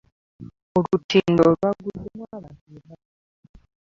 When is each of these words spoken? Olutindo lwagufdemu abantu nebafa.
Olutindo 0.77 1.41
lwagufdemu 1.53 2.23
abantu 2.37 2.63
nebafa. 2.71 3.11